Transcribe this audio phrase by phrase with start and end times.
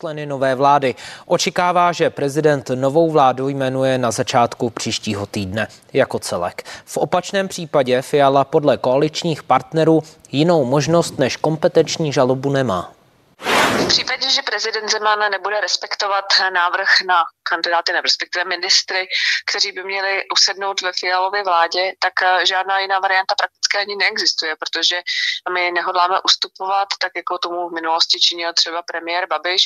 [0.00, 0.94] členy nové vlády.
[1.26, 6.62] Očekává, že prezident novou vládu jmenuje na začátku příštího týdne jako celek.
[6.84, 12.92] V opačném případě Fiala podle koaličních partnerů jinou možnost než kompetenční žalobu nemá.
[13.86, 19.08] V případě, že prezident Zeman nebude respektovat návrh na kandidáty, nebo respektive ministry,
[19.50, 24.56] kteří by měli usednout ve Fialově vládě, tak eh, žádná jiná varianta prakticky ani neexistuje,
[24.56, 25.00] protože
[25.52, 29.62] my nehodláme ustupovat, tak jako tomu v minulosti činil třeba premiér Babiš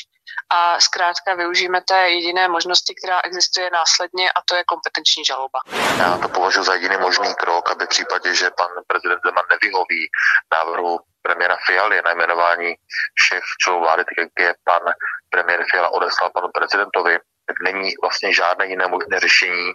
[0.49, 5.59] a zkrátka využijeme té jediné možnosti, která existuje následně a to je kompetenční žaloba.
[5.97, 10.09] Já to považuji za jediný možný krok, aby v případě, že pan prezident Zeman nevyhoví
[10.53, 12.75] návrhu premiéra Fialy na jmenování
[13.13, 14.81] všech členů vlády, tak jak je pan
[15.29, 19.73] premiér Fiala odeslal panu prezidentovi, tak není vlastně žádné jiné možné řešení,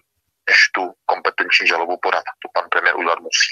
[0.51, 2.25] než tu kompetenční žalobu podat.
[2.43, 3.49] Tu pan premiér udělat musí.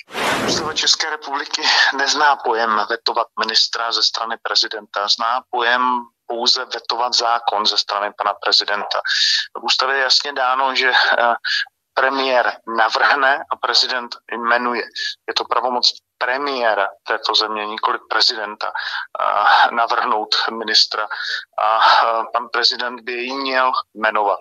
[0.46, 1.62] Ústava České republiky
[1.96, 5.82] nezná pojem vetovat ministra ze strany prezidenta, zná pojem
[6.26, 9.00] pouze vetovat zákon ze strany pana prezidenta.
[9.58, 11.34] V ústavě je jasně dáno, že eh,
[11.94, 14.82] premiér navrhne a prezident jmenuje.
[15.28, 18.72] Je to pravomoc premiéra této země, nikoli prezidenta,
[19.70, 21.08] navrhnout ministra.
[21.62, 21.80] A
[22.32, 24.40] pan prezident by ji měl jmenovat.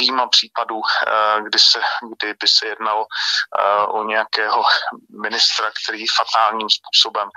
[0.00, 0.80] Výjima případů,
[1.42, 1.80] kdy, se,
[2.16, 3.06] kdy by se jednalo
[3.88, 4.64] o nějakého
[5.22, 7.28] ministra, který fatálním způsobem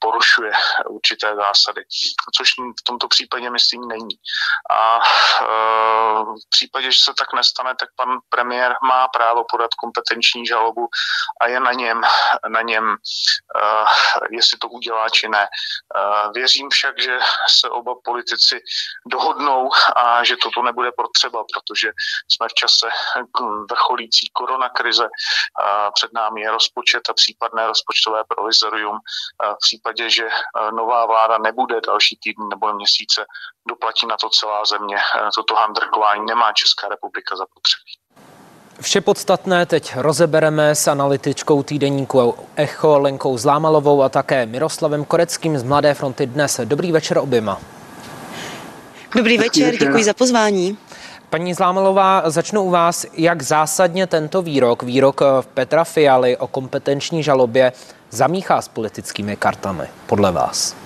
[0.00, 0.52] porušuje
[0.88, 1.84] určité zásady,
[2.36, 4.16] což v tomto případě myslím není.
[4.70, 4.98] A
[6.46, 10.88] v případě, že se tak nestane, tak pan premiér má právo podat kompetenční žalobu
[11.40, 12.00] a je na něm,
[12.48, 13.88] na něm, uh,
[14.30, 15.48] jestli to udělá či ne.
[15.96, 18.60] Uh, věřím však, že se oba politici
[19.06, 21.92] dohodnou a že toto nebude potřeba, protože
[22.28, 22.88] jsme v čase
[23.70, 25.08] vrcholící koronakrize.
[25.94, 28.98] Před námi je rozpočet a případné rozpočtové provizorium.
[29.44, 30.28] Uh, v případě, že
[30.70, 33.26] nová vláda nebude další týdny nebo měsíce,
[33.68, 34.96] doplatí na to celá země.
[35.34, 37.99] Toto handrkování nemá Česká republika zapotřebí.
[38.80, 45.62] Vše podstatné teď rozebereme s analytičkou týdeníku Echo Lenkou Zlámalovou a také Miroslavem Koreckým z
[45.62, 46.60] Mladé fronty dnes.
[46.64, 47.60] Dobrý večer oběma.
[49.16, 50.78] Dobrý večer, děkuji za pozvání.
[51.30, 53.06] Paní Zlámalová, začnu u vás.
[53.12, 55.20] Jak zásadně tento výrok, výrok
[55.54, 57.72] Petra Fialy o kompetenční žalobě,
[58.10, 60.76] zamíchá s politickými kartami podle vás?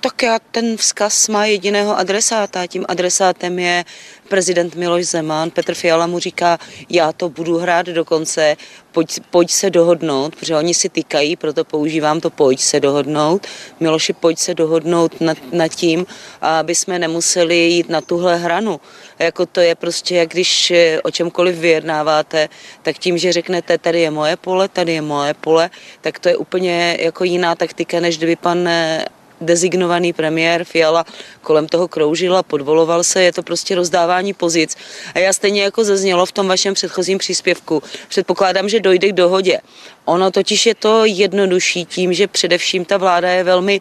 [0.00, 2.66] Tak já ten vzkaz má jediného adresáta.
[2.66, 3.84] Tím adresátem je
[4.28, 5.50] prezident Miloš Zeman.
[5.50, 6.58] Petr Fiala mu říká,
[6.90, 8.56] já to budu hrát do konce,
[8.92, 13.46] pojď, pojď se dohodnout, protože oni si týkají, proto používám to pojď se dohodnout.
[13.80, 16.06] Miloši, pojď se dohodnout nad, nad tím,
[16.40, 18.80] aby jsme nemuseli jít na tuhle hranu.
[19.18, 22.48] Jako to je prostě, jak když eh, o čemkoliv vyjednáváte,
[22.82, 25.70] tak tím, že řeknete, tady je moje pole, tady je moje pole,
[26.00, 29.04] tak to je úplně jako jiná taktika, než kdyby pan eh,
[29.40, 31.04] dezignovaný premiér Fiala
[31.42, 34.76] kolem toho kroužil a podvoloval se, je to prostě rozdávání pozic.
[35.14, 39.60] A já stejně jako zaznělo v tom vašem předchozím příspěvku, předpokládám, že dojde k dohodě.
[40.08, 43.80] Ono totiž je to jednodušší tím, že především ta vláda je velmi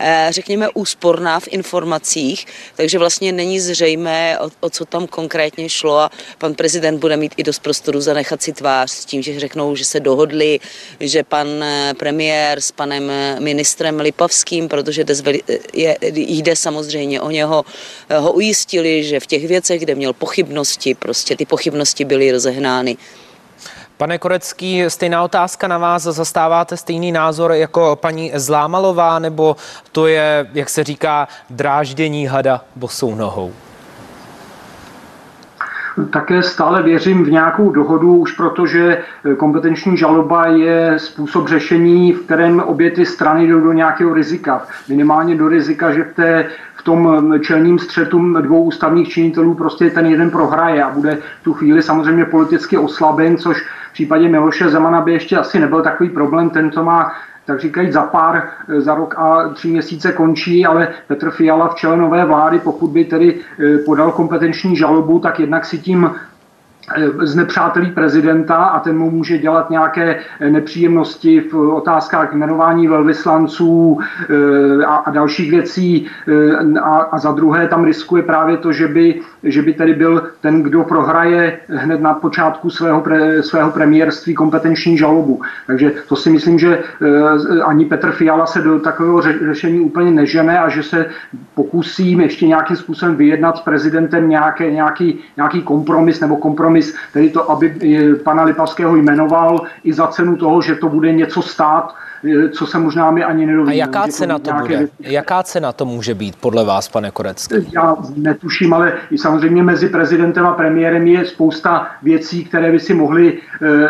[0.00, 2.46] Eh, řekněme, úsporná v informacích,
[2.76, 7.34] takže vlastně není zřejmé, o, o co tam konkrétně šlo a pan prezident bude mít
[7.36, 10.60] i dost prostoru zanechat si tvář s tím, že řeknou, že se dohodli,
[11.00, 15.04] že pan eh, premiér s panem eh, ministrem Lipavským, protože
[15.74, 17.64] je, jde samozřejmě o něho,
[18.18, 22.96] ho ujistili, že v těch věcech, kde měl pochybnosti, prostě ty pochybnosti byly rozehnány
[23.98, 26.02] Pane Korecký, stejná otázka na vás.
[26.02, 29.56] Zastáváte stejný názor jako paní Zlámalová, nebo
[29.92, 33.52] to je, jak se říká, dráždění hada bosou nohou?
[36.12, 39.02] Také stále věřím v nějakou dohodu, už protože
[39.36, 44.62] kompetenční žaloba je způsob řešení, v kterém obě ty strany jdou do nějakého rizika.
[44.88, 50.06] Minimálně do rizika, že v, té, v tom čelním střetu dvou ústavních činitelů prostě ten
[50.06, 53.56] jeden prohraje a bude tu chvíli samozřejmě politicky oslaben, což
[53.90, 57.12] v případě Miloše Zemana by ještě asi nebyl takový problém, ten, co má
[57.46, 61.96] tak říkají za pár, za rok a tři měsíce končí, ale Petr Fiala v čele
[61.96, 66.10] nové vlády, pokud by tedy eh, podal kompetenční žalobu, tak jednak si tím
[66.96, 70.20] Eh, znepřátelí prezidenta a ten mu může dělat nějaké
[70.50, 73.98] nepříjemnosti v otázkách jmenování velvyslanců
[74.86, 76.06] a, dalších věcí
[76.82, 80.62] a, a za druhé tam riskuje právě to, že by, že by tedy byl ten,
[80.62, 85.42] kdo prohraje hned na počátku svého, pre, svého premiérství kompetenční žalobu.
[85.66, 86.78] Takže to si myslím, že
[87.64, 91.06] ani Petr Fiala se do takového řešení úplně nežene a že se
[91.54, 97.50] pokusí ještě nějakým způsobem vyjednat s prezidentem nějaké, nějaký, nějaký kompromis nebo kompromis tedy to,
[97.50, 97.74] aby
[98.24, 101.94] pana Lipavského jmenoval i za cenu toho, že to bude něco stát,
[102.52, 103.72] co se možná mi ani nedovíme.
[103.72, 104.76] A jaká cena to bude?
[104.78, 104.92] Věci.
[105.00, 107.54] Jaká cena to může být podle vás, pane Korecký?
[107.72, 108.92] Já netuším, ale
[109.28, 113.38] samozřejmě mezi prezidentem a premiérem je spousta věcí, které by si mohli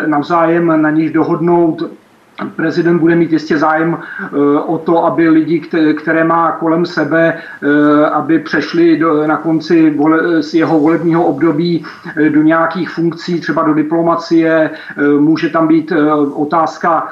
[0.05, 1.83] navzájem na nich dohodnout
[2.55, 5.59] Prezident bude mít jistě zájem eh, o to, aby lidi,
[6.01, 11.85] které má kolem sebe, eh, aby přešli do, na konci vole, z jeho volebního období
[12.17, 14.71] eh, do nějakých funkcí, třeba do diplomacie.
[15.19, 15.93] Může tam být
[16.33, 17.07] otázka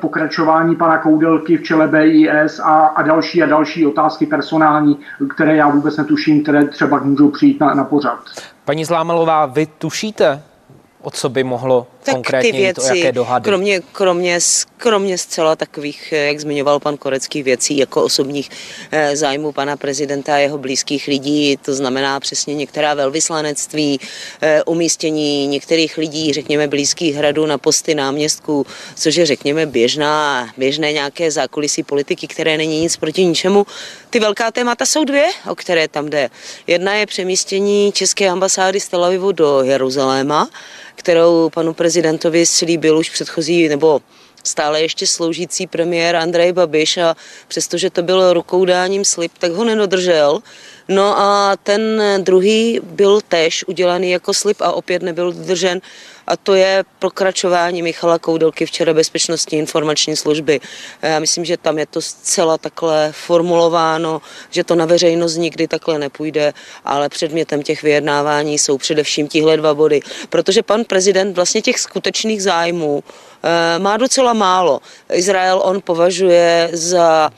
[0.00, 4.98] pokračování pana Koudelky v čele BIS a, a další a další otázky personální,
[5.34, 8.18] které já vůbec netuším, které třeba můžou přijít na, na pořad.
[8.64, 10.42] Paní Zlámelová, vy tušíte,
[11.02, 13.44] o co by mohlo tak konkrétně ty věci, to, jaké dohady?
[13.44, 14.38] Kromě, kromě,
[14.76, 18.50] kromě zcela takových, eh, jak zmiňoval pan Korecký, věcí jako osobních
[18.90, 24.00] eh, zájmů pana prezidenta a jeho blízkých lidí, to znamená přesně některá velvyslanectví,
[24.42, 28.66] eh, umístění některých lidí, řekněme, blízkých hradů na posty náměstků,
[28.96, 33.66] což je, řekněme, běžná, běžné nějaké zákulisí politiky, které není nic proti ničemu.
[34.10, 36.30] Ty velká témata jsou dvě, o které tam jde.
[36.66, 40.48] Jedna je přemístění České ambasády z Tel Avivu do Jeruzaléma,
[40.94, 44.00] kterou panu prezidentovi slíbil už předchozí nebo
[44.44, 47.16] stále ještě sloužící premiér Andrej Babiš a
[47.48, 50.38] přestože to byl rukoudáním slib, tak ho nedodržel.
[50.88, 55.80] No a ten druhý byl tež udělaný jako slib a opět nebyl dodržen
[56.30, 60.60] a to je pokračování Michala Koudelky včera bezpečnostní informační služby.
[61.02, 65.98] Já myslím, že tam je to zcela takhle formulováno, že to na veřejnost nikdy takhle
[65.98, 66.52] nepůjde,
[66.84, 72.42] ale předmětem těch vyjednávání jsou především tihle dva body, protože pan prezident vlastně těch skutečných
[72.42, 74.80] zájmů eh, má docela málo.
[75.12, 77.30] Izrael on považuje za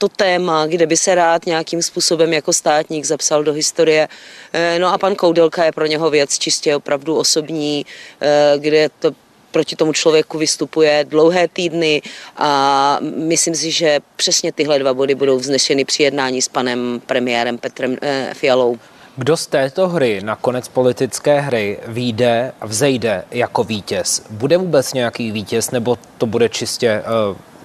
[0.00, 4.08] to téma, kde by se rád nějakým způsobem jako státník zapsal do historie.
[4.52, 7.86] Eh, no a pan Koudelka je pro něho věc čistě opravdu osobní,
[8.20, 9.12] eh, kde to
[9.50, 12.02] proti tomu člověku vystupuje dlouhé týdny
[12.36, 17.58] a myslím si, že přesně tyhle dva body budou vznešeny při jednání s panem premiérem
[17.58, 18.78] Petrem eh, Fialou.
[19.16, 24.22] Kdo z této hry, na konec politické hry, výjde a vzejde jako vítěz?
[24.30, 27.02] Bude vůbec nějaký vítěz, nebo to bude čistě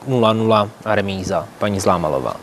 [0.08, 2.36] 0-0 remíza, paní Zlámalová.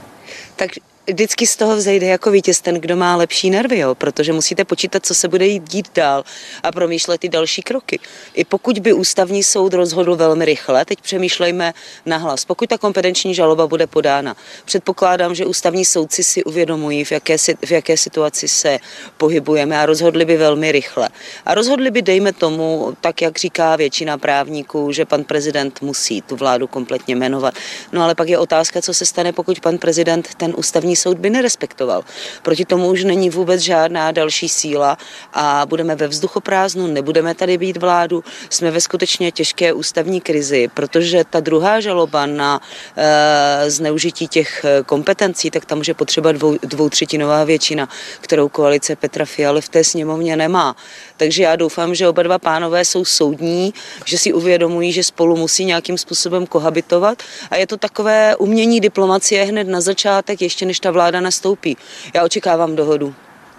[0.56, 0.70] Tak
[1.06, 3.94] vždycky z toho vzejde jako vítěz ten, kdo má lepší nervy, jo?
[3.94, 6.24] protože musíte počítat, co se bude dít dál
[6.62, 7.98] a promýšlet ty další kroky.
[8.34, 11.74] I pokud by ústavní soud rozhodl velmi rychle, teď přemýšlejme
[12.06, 17.38] nahlas, pokud ta kompetenční žaloba bude podána, předpokládám, že ústavní soudci si uvědomují, v jaké,
[17.38, 18.78] v jaké situaci se
[19.16, 21.08] pohybujeme a rozhodli by velmi rychle.
[21.46, 26.36] A rozhodli by, dejme tomu, tak jak říká většina právníků, že pan prezident musí tu
[26.36, 27.54] vládu kompletně jmenovat.
[27.92, 31.18] No ale pak je otázka, co se stane, pokud pan prezident ten ústavní ústavní soud
[31.18, 32.04] by nerespektoval.
[32.42, 34.98] Proti tomu už není vůbec žádná další síla
[35.32, 41.24] a budeme ve vzduchoprázdnu, nebudeme tady být vládu, jsme ve skutečně těžké ústavní krizi, protože
[41.24, 42.60] ta druhá žaloba na
[42.96, 47.88] e, zneužití těch eh, kompetencí, tak tam může potřeba dvou, dvoutřetinová většina,
[48.20, 50.76] kterou koalice Petra Fialy v té sněmovně nemá.
[51.16, 53.74] Takže já doufám, že oba dva pánové jsou soudní,
[54.04, 59.44] že si uvědomují, že spolu musí nějakým způsobem kohabitovat a je to takové umění diplomacie
[59.44, 61.76] hned na začátek, ještě než ta vláda nastoupí.
[62.14, 63.14] Já očekávám dohodu.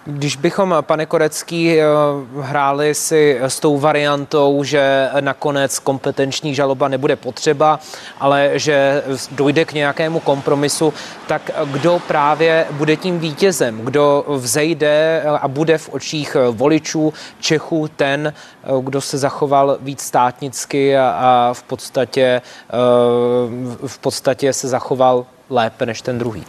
[0.06, 1.84] Když bychom, pane Korecký, eh,
[2.40, 7.80] hráli si s tou variantou, že nakonec kompetenční žaloba nebude potřeba,
[8.20, 10.92] ale že dojde k nějakému kompromisu,
[11.26, 13.80] tak kdo právě bude tím vítězem?
[13.80, 18.32] Kdo vzejde a bude v očích voličů Čechů ten,
[18.64, 25.86] eh, kdo se zachoval víc státnicky a v podstatě, eh, v podstatě se zachoval lépe
[25.86, 26.44] než ten druhý?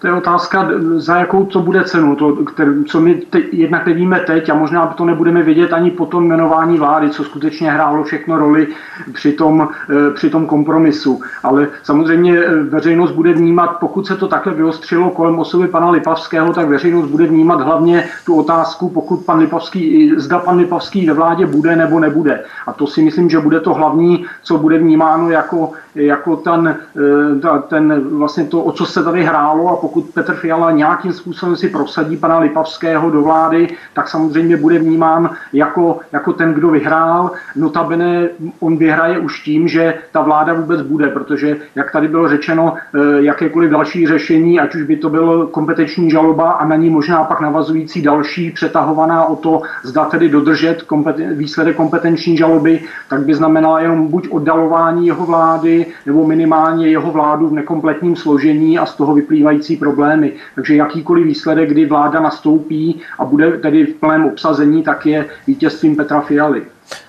[0.00, 4.20] To je otázka, za jakou to bude cenu, to, který, co my te, jednak nevíme
[4.20, 8.38] teď a možná to nebudeme vědět ani po tom jmenování vlády, co skutečně hrálo všechno
[8.38, 8.66] roli
[9.12, 11.20] při tom, eh, při tom kompromisu.
[11.42, 16.52] Ale samozřejmě eh, veřejnost bude vnímat, pokud se to takhle vyostřilo kolem osoby pana Lipavského,
[16.52, 21.46] tak veřejnost bude vnímat hlavně tu otázku, pokud pan Lipavský, zda pan Lipavský ve vládě
[21.46, 22.44] bude nebo nebude.
[22.66, 27.62] A to si myslím, že bude to hlavní, co bude vnímáno jako, jako ten, eh,
[27.68, 31.68] ten vlastně to, o co se tady hrálo a pokud Petr Fiala nějakým způsobem si
[31.68, 37.30] prosadí pana Lipavského do vlády, tak samozřejmě bude vnímán jako, jako ten, kdo vyhrál.
[37.56, 38.28] Notabene
[38.60, 42.98] on vyhraje už tím, že ta vláda vůbec bude, protože, jak tady bylo řečeno, eh,
[43.22, 47.40] jakékoliv další řešení, ať už by to byl kompetenční žaloba a na ní možná pak
[47.40, 53.80] navazující další přetahovaná o to, zda tedy dodržet kompeten, výsledek kompetenční žaloby, tak by znamenala
[53.80, 59.14] jenom buď oddalování jeho vlády, nebo minimálně jeho vládu v nekompletním složení a z toho
[59.14, 60.32] vyplývající problémy.
[60.54, 65.96] Takže jakýkoliv výsledek, kdy vláda nastoupí a bude tedy v plném obsazení, tak je vítězstvím
[65.96, 66.62] Petra Fialy.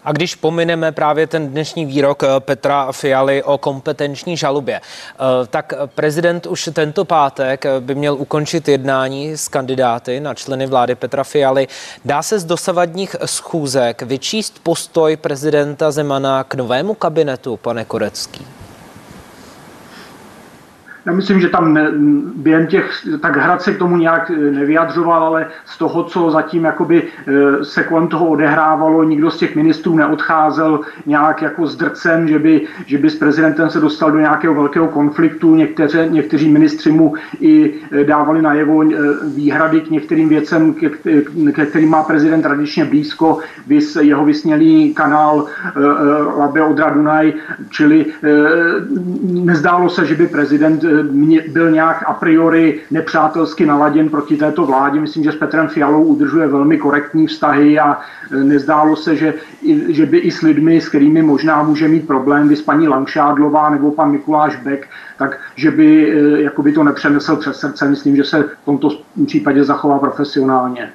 [0.04, 5.74] A když pomineme právě ten dnešní výrok eh, Petra Fialy o kompetenční žalobě, eh, tak
[5.96, 11.24] prezident už tento pátek eh, by měl ukončit jednání s kandidáty na členy vlády Petra
[11.24, 11.68] Fialy.
[12.06, 18.61] Dá se z dosavadních schůzek vyčíst postoj prezidenta Zemana k novému kabinetu, pane Korecký?
[21.06, 21.92] Já myslím, že tam ne,
[22.36, 22.92] během těch,
[23.22, 27.66] tak Hrad se k tomu nějak eh, nevyjadřoval, ale z toho, co zatím jakoby eh,
[27.66, 32.98] se kolem toho odehrávalo, nikdo z těch ministrů neodcházel nějak jako zdrcen, že by, že
[32.98, 35.56] by s prezidentem se dostal do nějakého velkého konfliktu.
[35.56, 38.84] Někteře, někteří ministři mu i eh, dávali najevo
[39.36, 40.90] výhrady k některým věcem, ke,
[41.52, 45.46] ke kterým má prezident tradičně blízko, vys, jeho vysnělý kanál
[46.38, 47.34] Labe Odra Dunaj,
[47.70, 48.06] čili
[49.24, 50.84] nezdálo se, že by prezident
[51.48, 55.00] byl nějak a priori nepřátelsky naladěn proti této vládě.
[55.00, 58.00] Myslím, že s Petrem Fialou udržuje velmi korektní vztahy a
[58.32, 59.34] e, nezdálo se, že,
[59.88, 63.70] že by i s lidmi, s kterými možná může mít problém, vy s paní Langšádlová
[63.70, 67.90] nebo pan Mikuláš Beck, tak že by e, jakoby to nepřenesl přes srdce.
[67.90, 68.90] Myslím, že se v tomto
[69.26, 70.90] případě zachová profesionálně.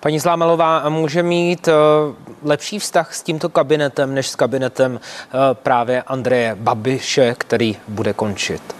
[0.00, 1.72] Paní Zlámelová může mít e,
[2.42, 5.00] lepší vztah s tímto kabinetem než s kabinetem
[5.52, 8.77] právě Andreje Babiše, který bude končit?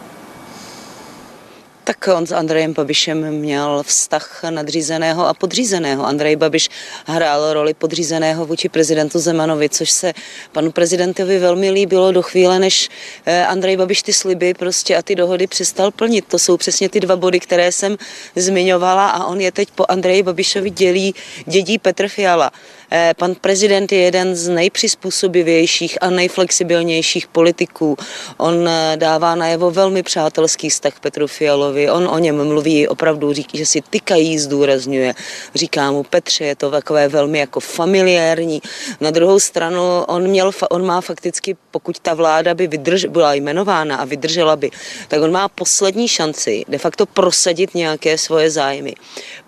[1.88, 6.06] Tak on s Andrejem Babišem měl vztah nadřízeného a podřízeného.
[6.06, 6.68] Andrej Babiš
[7.06, 10.12] hrál roli podřízeného vůči prezidentu Zemanovi, což se
[10.52, 12.88] panu prezidentovi velmi líbilo do chvíle, než
[13.26, 16.24] eh, Andrej Babiš ty sliby prostě a ty dohody přestal plnit.
[16.28, 17.96] To jsou přesně ty dva body, které jsem
[18.36, 21.14] zmiňovala a on je teď po Andreji Babišovi dělí
[21.46, 22.50] dědí Petr Fiala.
[22.92, 27.96] Eh, pan prezident je jeden z nejpřizpůsobivějších a nejflexibilnějších politiků.
[28.36, 31.77] On eh, dává najevo velmi přátelský vztah Petru Fialovi.
[31.86, 35.14] On o něm mluví opravdu, říká, že si tykají, zdůrazňuje.
[35.54, 38.62] Říká mu Petře, je to takové velmi jako familiární.
[39.00, 43.96] Na druhou stranu on, měl, on má fakticky, pokud ta vláda by vydrž, byla jmenována
[43.96, 44.70] a vydržela by,
[45.08, 48.94] tak on má poslední šanci de facto prosadit nějaké svoje zájmy.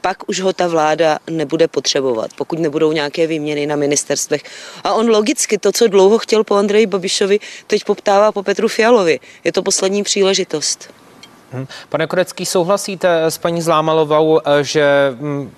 [0.01, 4.43] Pak už ho ta vláda nebude potřebovat, pokud nebudou nějaké výměny na ministerstvech.
[4.85, 9.21] A on logicky to, co dlouho chtěl po Andreji Babišovi, teď poptává po Petru Fialovi.
[9.45, 11.00] Je to poslední příležitost.
[11.53, 11.67] Hm.
[11.89, 15.51] Pane Korecký, souhlasíte s paní Zlámalovou, eh, že hm,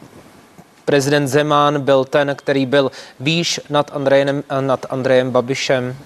[0.84, 5.96] prezident Zeman byl ten, který byl výš nad Andrejem, nad Andrejem Babišem?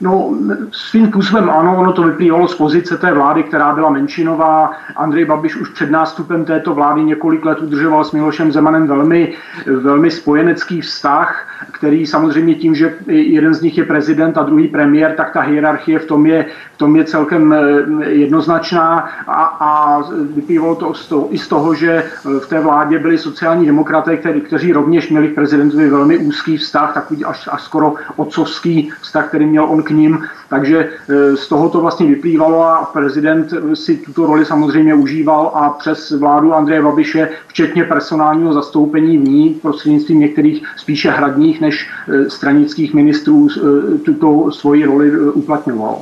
[0.00, 0.30] No,
[0.72, 4.70] svým způsobem ano, ono to vyplývalo z pozice té vlády, která byla menšinová.
[4.96, 9.34] Andrej Babiš už před nástupem této vlády několik let udržoval s Milošem Zemanem velmi,
[9.66, 15.14] velmi spojenecký vztah, který samozřejmě tím, že jeden z nich je prezident a druhý premiér,
[15.16, 20.02] tak ta hierarchie v tom je, v tom je celkem eh, jednoznačná a, a
[20.34, 24.16] vyplývalo to z toho, i z toho, že eh, v té vládě byli sociální demokraté,
[24.16, 29.28] který, kteří rovněž měli k prezidentovi velmi úzký vztah, takový až, až skoro otcovský vztah,
[29.28, 33.96] který měl on k ním, takže e, z toho to vlastně vyplývalo a prezident si
[33.96, 40.20] tuto roli samozřejmě užíval a přes vládu Andreje Babiše, včetně personálního zastoupení v ní, prostřednictvím
[40.20, 45.98] některých spíše hradních než e, stranických ministrů, e, tuto svoji roli uplatňoval.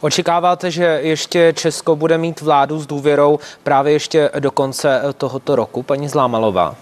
[0.00, 5.82] Očekáváte, že ještě Česko bude mít vládu s důvěrou právě ještě do konce tohoto roku,
[5.82, 6.76] paní Zlámalová?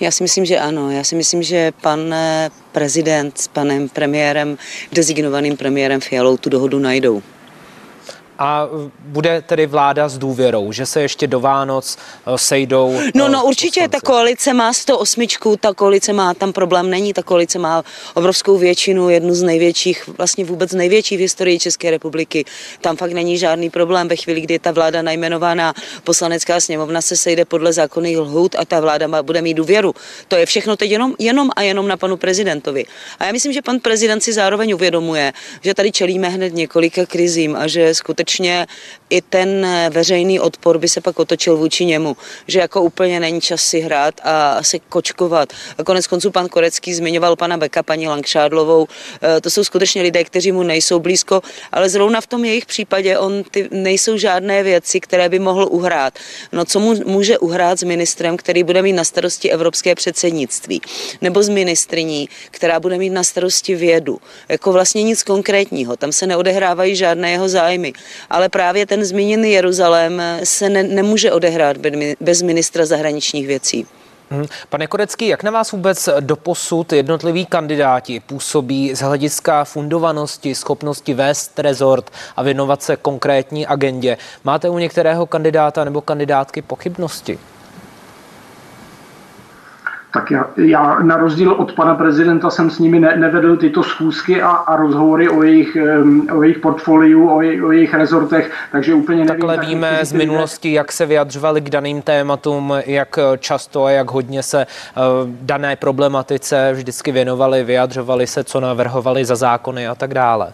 [0.00, 0.90] Já si myslím, že ano.
[0.90, 4.58] Já si myslím, že pan eh, prezident s panem premiérem,
[4.92, 7.22] designovaným premiérem Fialou tu dohodu najdou.
[8.42, 8.68] A
[8.98, 12.98] bude tedy vláda s důvěrou, že se ještě do Vánoc eh, sejdou?
[13.14, 13.90] No, no eh, určitě poslanci.
[13.90, 15.26] ta koalice má 108,
[15.60, 17.84] ta koalice má, tam problém není, ta koalice má
[18.14, 22.44] obrovskou většinu, jednu z největších, vlastně vůbec největší v historii České republiky.
[22.80, 24.08] Tam fakt není žádný problém.
[24.08, 28.80] Ve chvíli, kdy ta vláda najmenovaná poslanecká sněmovna se sejde podle zákonných lhůt a ta
[28.80, 29.94] vláda má, bude mít důvěru.
[30.28, 32.84] To je všechno teď jenom, jenom a jenom na panu prezidentovi.
[33.18, 37.56] A já myslím, že pan prezident si zároveň uvědomuje, že tady čelíme hned několika krizím
[37.56, 38.66] a že skutečně skutečně
[39.10, 43.60] i ten veřejný odpor by se pak otočil vůči němu, že jako úplně není čas
[43.62, 45.52] si hrát a se kočkovat.
[45.78, 48.86] A konec konců pan Korecký zmiňoval pana Beka, paní Langšádlovou,
[49.36, 53.18] e, to jsou skutečně lidé, kteří mu nejsou blízko, ale zrovna v tom jejich případě
[53.18, 56.18] on ty nejsou žádné věci, které by mohl uhrát.
[56.52, 60.80] No co mu může uhrát s ministrem, který bude mít na starosti evropské předsednictví,
[61.20, 64.18] nebo s ministriní, která bude mít na starosti vědu.
[64.48, 67.92] Jako vlastně nic konkrétního, tam se neodehrávají žádné jeho zájmy
[68.30, 71.76] ale právě ten zmíněný Jeruzalém se ne, nemůže odehrát
[72.20, 73.86] bez ministra zahraničních věcí.
[74.32, 74.46] Hmm.
[74.68, 81.58] Pane Korecký, jak na vás vůbec doposud jednotliví kandidáti působí z hlediska fundovanosti, schopnosti vést
[81.58, 84.16] rezort a věnovat se konkrétní agendě?
[84.44, 87.38] Máte u některého kandidáta nebo kandidátky pochybnosti?
[90.12, 94.42] Tak já, já na rozdíl od pana prezidenta jsem s nimi ne, nevedl tyto schůzky
[94.42, 95.76] a, a rozhovory o jejich,
[96.32, 99.46] o jejich portfoliu, o, jej, o jejich rezortech, takže úplně nevím.
[99.46, 104.42] Takhle víme z minulosti, jak se vyjadřovali k daným tématům, jak často a jak hodně
[104.42, 105.02] se uh,
[105.42, 110.52] dané problematice vždycky věnovali, vyjadřovali se, co navrhovali za zákony a tak dále.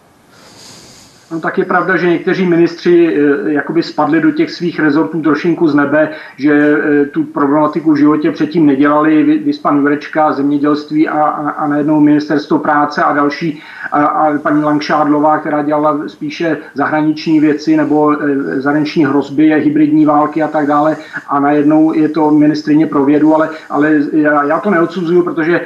[1.31, 5.69] No tak je pravda, že někteří ministři eh, jakoby spadli do těch svých rezortů trošinku
[5.69, 9.39] z nebe, že eh, tu problematiku v životě předtím nedělali.
[9.39, 13.61] Vyspan Jurečka, zemědělství a, a, a najednou ministerstvo práce a další
[13.93, 20.43] a, a paní Langšádlová, která dělala spíše zahraniční věci nebo eh, zahraniční hrozby, hybridní války
[20.43, 20.97] a tak dále
[21.29, 25.61] a najednou je to ministrině pro vědu, ale, ale já, já to neodsuzuju, protože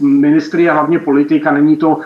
[0.00, 2.00] ministr je hlavně politik a není to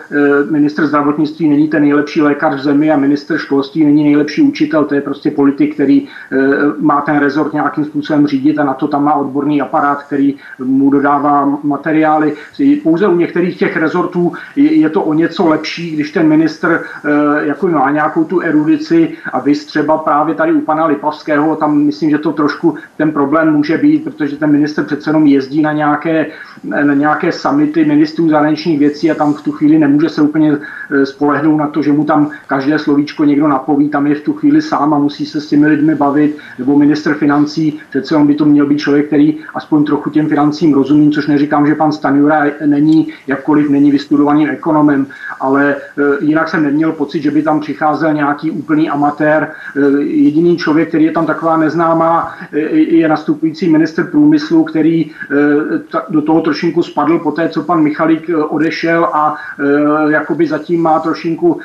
[0.51, 5.01] minister zdravotnictví, není ten nejlepší lékař zemi a minister školství není nejlepší učitel, to je
[5.01, 6.37] prostě politik, který eh,
[6.79, 10.89] má ten rezort nějakým způsobem řídit a na to tam má odborný aparát, který mu
[10.89, 12.33] dodává materiály.
[12.83, 17.67] Pouze u některých těch rezortů je to o něco lepší, když ten minister eh, jako
[17.67, 22.17] má nějakou tu erudici a vy třeba právě tady u pana Lipavského, tam myslím, že
[22.17, 26.25] to trošku ten problém může být, protože ten minister přece jenom jezdí na nějaké,
[26.63, 31.05] na nějaké samity ministrů zahraničních věcí a tam v tu chvíli nemůže se úplně eh,
[31.05, 34.61] spolehnout na to, že mu tam každé slovíčko někdo napoví, tam je v tu chvíli
[34.61, 38.45] sám a musí se s těmi lidmi bavit, nebo minister financí, přece on by to
[38.45, 43.07] měl být člověk, který aspoň trochu těm financím rozumí, což neříkám, že pan Stanjura není,
[43.27, 45.07] jakkoliv není vystudovaným ekonomem,
[45.39, 49.47] ale e, jinak jsem neměl pocit, že by tam přicházel nějaký úplný amatér.
[49.47, 52.59] E, jediný člověk, který je tam taková neznámá, e,
[52.99, 55.11] je nastupující minister průmyslu, který
[56.09, 59.35] do toho trošinku spadl po té, co pan Michalík odešel a
[60.07, 61.59] jakoby zatím má trošinku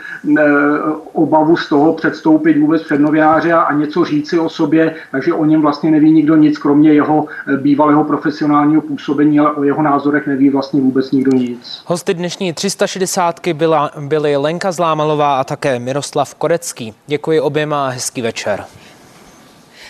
[1.13, 5.63] obavu z toho předstoupit vůbec před novináře a, něco říci o sobě, takže o něm
[5.63, 10.51] vlastně neví nikdo nic, kromě jeho eh, bývalého profesionálního působení, ale o jeho názorech neví
[10.51, 11.83] vlastně vůbec nikdo nic.
[11.87, 16.95] Hosty dnešní 360 byla, byly Lenka Zlámalová a také Miroslav Korecký.
[17.07, 18.65] Děkuji oběma a hezký večer.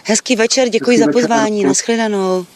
[0.05, 2.47] Hezký večer, děkuji hezký za pozvání, nashledanou.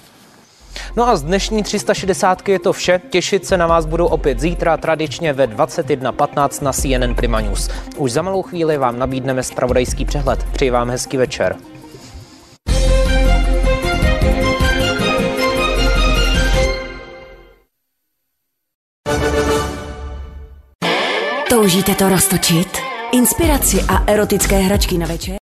[0.97, 3.01] No a z dnešní 360 je to vše.
[3.11, 7.71] Těšit se na vás budou opět zítra, tradičně ve 21.15 na CNN Prima News.
[7.97, 10.45] Už za malou chvíli vám nabídneme spravodajský přehled.
[10.53, 11.57] Přeji vám hezký večer.
[21.51, 22.79] Toužíte to roztočit?
[23.13, 25.39] Inspiraci a erotické hračky na večer?